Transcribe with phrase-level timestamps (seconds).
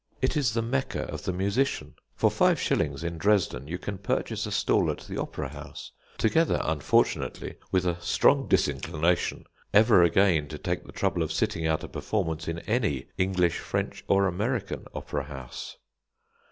[0.19, 1.93] It is the Mecca of the musician.
[2.15, 6.59] For five shillings, in Dresden, you can purchase a stall at the opera house, together,
[6.63, 9.45] unfortunately, with a strong disinclination
[9.75, 14.03] ever again to take the trouble of sitting out a performance in any English, French,
[14.07, 15.77] or, American opera house.